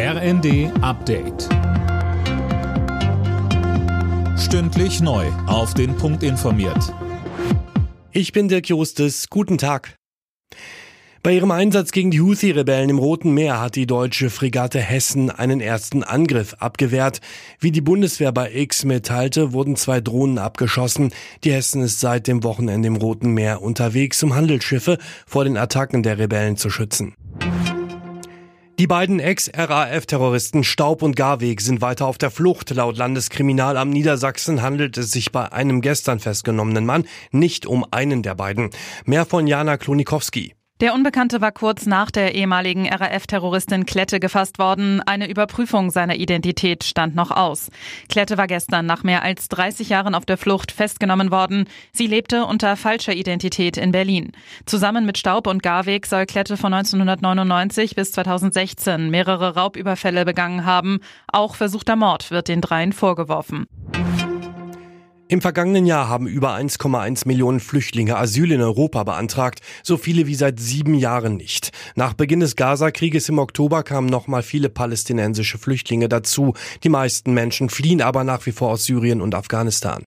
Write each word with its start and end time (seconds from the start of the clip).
RND 0.00 0.70
Update. 0.80 1.48
Stündlich 4.38 5.00
neu. 5.00 5.26
Auf 5.48 5.74
den 5.74 5.96
Punkt 5.96 6.22
informiert. 6.22 6.94
Ich 8.12 8.30
bin 8.30 8.46
Dirk 8.46 8.68
Jostes. 8.68 9.28
Guten 9.28 9.58
Tag. 9.58 9.96
Bei 11.24 11.32
ihrem 11.32 11.50
Einsatz 11.50 11.90
gegen 11.90 12.12
die 12.12 12.20
Houthi-Rebellen 12.20 12.90
im 12.90 13.00
Roten 13.00 13.34
Meer 13.34 13.60
hat 13.60 13.74
die 13.74 13.88
deutsche 13.88 14.30
Fregatte 14.30 14.78
Hessen 14.78 15.32
einen 15.32 15.60
ersten 15.60 16.04
Angriff 16.04 16.54
abgewehrt. 16.60 17.20
Wie 17.58 17.72
die 17.72 17.80
Bundeswehr 17.80 18.30
bei 18.30 18.54
X 18.54 18.84
mitteilte, 18.84 19.52
wurden 19.52 19.74
zwei 19.74 20.00
Drohnen 20.00 20.38
abgeschossen. 20.38 21.12
Die 21.42 21.52
Hessen 21.52 21.82
ist 21.82 21.98
seit 21.98 22.28
dem 22.28 22.44
Wochenende 22.44 22.86
im 22.86 22.94
Roten 22.94 23.32
Meer 23.32 23.62
unterwegs, 23.62 24.22
um 24.22 24.36
Handelsschiffe 24.36 24.98
vor 25.26 25.42
den 25.42 25.56
Attacken 25.56 26.04
der 26.04 26.18
Rebellen 26.18 26.56
zu 26.56 26.70
schützen. 26.70 27.16
Die 28.78 28.86
beiden 28.86 29.18
Ex-RAF-Terroristen 29.18 30.62
Staub 30.62 31.02
und 31.02 31.16
Garweg 31.16 31.60
sind 31.60 31.80
weiter 31.80 32.06
auf 32.06 32.16
der 32.16 32.30
Flucht. 32.30 32.70
Laut 32.70 32.96
Landeskriminalamt 32.96 33.92
Niedersachsen 33.92 34.62
handelt 34.62 34.96
es 34.96 35.10
sich 35.10 35.32
bei 35.32 35.50
einem 35.50 35.80
gestern 35.80 36.20
festgenommenen 36.20 36.86
Mann 36.86 37.04
nicht 37.32 37.66
um 37.66 37.84
einen 37.90 38.22
der 38.22 38.36
beiden. 38.36 38.70
Mehr 39.04 39.26
von 39.26 39.48
Jana 39.48 39.78
Klonikowski. 39.78 40.54
Der 40.80 40.94
Unbekannte 40.94 41.40
war 41.40 41.50
kurz 41.50 41.86
nach 41.86 42.12
der 42.12 42.36
ehemaligen 42.36 42.86
RAF-Terroristin 42.88 43.84
Klette 43.84 44.20
gefasst 44.20 44.60
worden. 44.60 45.00
Eine 45.04 45.28
Überprüfung 45.28 45.90
seiner 45.90 46.14
Identität 46.14 46.84
stand 46.84 47.16
noch 47.16 47.32
aus. 47.32 47.70
Klette 48.08 48.38
war 48.38 48.46
gestern 48.46 48.86
nach 48.86 49.02
mehr 49.02 49.24
als 49.24 49.48
30 49.48 49.88
Jahren 49.88 50.14
auf 50.14 50.24
der 50.24 50.38
Flucht 50.38 50.70
festgenommen 50.70 51.32
worden. 51.32 51.64
Sie 51.92 52.06
lebte 52.06 52.44
unter 52.44 52.76
falscher 52.76 53.12
Identität 53.12 53.76
in 53.76 53.90
Berlin. 53.90 54.30
Zusammen 54.66 55.04
mit 55.04 55.18
Staub 55.18 55.48
und 55.48 55.64
Garweg 55.64 56.06
soll 56.06 56.26
Klette 56.26 56.56
von 56.56 56.72
1999 56.72 57.96
bis 57.96 58.12
2016 58.12 59.10
mehrere 59.10 59.56
Raubüberfälle 59.56 60.24
begangen 60.24 60.64
haben. 60.64 61.00
Auch 61.26 61.56
versuchter 61.56 61.96
Mord 61.96 62.30
wird 62.30 62.46
den 62.46 62.60
dreien 62.60 62.92
vorgeworfen. 62.92 63.66
Im 65.30 65.42
vergangenen 65.42 65.84
Jahr 65.84 66.08
haben 66.08 66.26
über 66.26 66.54
1,1 66.54 67.28
Millionen 67.28 67.60
Flüchtlinge 67.60 68.16
Asyl 68.16 68.50
in 68.50 68.62
Europa 68.62 69.04
beantragt, 69.04 69.60
so 69.82 69.98
viele 69.98 70.26
wie 70.26 70.34
seit 70.34 70.58
sieben 70.58 70.94
Jahren 70.94 71.36
nicht. 71.36 71.70
Nach 71.96 72.14
Beginn 72.14 72.40
des 72.40 72.56
Gaza-Krieges 72.56 73.28
im 73.28 73.38
Oktober 73.38 73.82
kamen 73.82 74.08
nochmal 74.08 74.42
viele 74.42 74.70
palästinensische 74.70 75.58
Flüchtlinge 75.58 76.08
dazu. 76.08 76.54
Die 76.82 76.88
meisten 76.88 77.34
Menschen 77.34 77.68
fliehen 77.68 78.00
aber 78.00 78.24
nach 78.24 78.46
wie 78.46 78.52
vor 78.52 78.70
aus 78.70 78.84
Syrien 78.84 79.20
und 79.20 79.34
Afghanistan. 79.34 80.02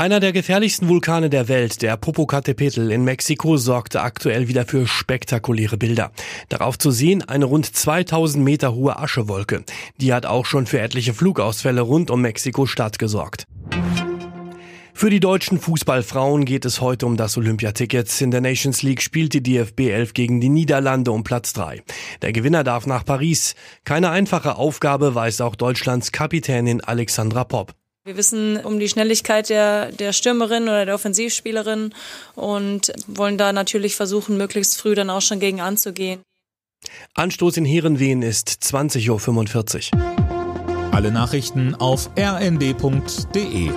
Einer 0.00 0.18
der 0.18 0.32
gefährlichsten 0.32 0.88
Vulkane 0.88 1.28
der 1.28 1.48
Welt, 1.48 1.82
der 1.82 2.00
Popocatépetl 2.00 2.88
in 2.88 3.04
Mexiko, 3.04 3.58
sorgte 3.58 4.00
aktuell 4.00 4.48
wieder 4.48 4.64
für 4.64 4.86
spektakuläre 4.86 5.76
Bilder. 5.76 6.10
Darauf 6.48 6.78
zu 6.78 6.90
sehen 6.90 7.20
eine 7.20 7.44
rund 7.44 7.66
2000 7.66 8.42
Meter 8.42 8.72
hohe 8.72 8.98
Aschewolke. 8.98 9.62
Die 9.98 10.14
hat 10.14 10.24
auch 10.24 10.46
schon 10.46 10.64
für 10.64 10.80
etliche 10.80 11.12
Flugausfälle 11.12 11.82
rund 11.82 12.10
um 12.10 12.22
Mexiko-Stadt 12.22 12.98
gesorgt. 12.98 13.44
Für 14.94 15.10
die 15.10 15.20
deutschen 15.20 15.60
Fußballfrauen 15.60 16.46
geht 16.46 16.64
es 16.64 16.80
heute 16.80 17.04
um 17.04 17.18
das 17.18 17.36
Olympiaticket. 17.36 18.22
In 18.22 18.30
der 18.30 18.40
Nations 18.40 18.82
League 18.82 19.02
spielt 19.02 19.34
die 19.34 19.42
DFB 19.42 19.80
11 19.80 20.14
gegen 20.14 20.40
die 20.40 20.48
Niederlande 20.48 21.12
um 21.12 21.24
Platz 21.24 21.52
3. 21.52 21.82
Der 22.22 22.32
Gewinner 22.32 22.64
darf 22.64 22.86
nach 22.86 23.04
Paris. 23.04 23.54
Keine 23.84 24.08
einfache 24.08 24.56
Aufgabe 24.56 25.14
weiß 25.14 25.42
auch 25.42 25.56
Deutschlands 25.56 26.10
Kapitänin 26.10 26.80
Alexandra 26.80 27.44
Popp. 27.44 27.74
Wir 28.04 28.16
wissen 28.16 28.56
um 28.56 28.80
die 28.80 28.88
Schnelligkeit 28.88 29.50
der, 29.50 29.92
der 29.92 30.14
Stürmerin 30.14 30.62
oder 30.64 30.86
der 30.86 30.94
Offensivspielerin 30.94 31.92
und 32.34 32.92
wollen 33.06 33.36
da 33.36 33.52
natürlich 33.52 33.94
versuchen, 33.94 34.38
möglichst 34.38 34.80
früh 34.80 34.94
dann 34.94 35.10
auch 35.10 35.20
schon 35.20 35.38
gegen 35.38 35.60
anzugehen. 35.60 36.22
Anstoß 37.14 37.58
in 37.58 37.66
Heerenveen 37.66 38.22
ist 38.22 38.48
20.45 38.48 39.94
Uhr. 39.94 40.92
Alle 40.92 41.12
Nachrichten 41.12 41.74
auf 41.74 42.10
rnd.de 42.18 43.70